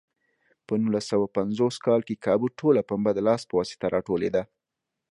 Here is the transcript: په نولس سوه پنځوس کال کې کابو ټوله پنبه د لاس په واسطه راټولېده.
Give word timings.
په 0.65 0.73
نولس 0.81 1.05
سوه 1.11 1.27
پنځوس 1.37 1.75
کال 1.85 2.01
کې 2.07 2.21
کابو 2.25 2.47
ټوله 2.59 2.81
پنبه 2.89 3.11
د 3.15 3.19
لاس 3.27 3.41
په 3.47 3.53
واسطه 3.59 3.85
راټولېده. 3.95 4.43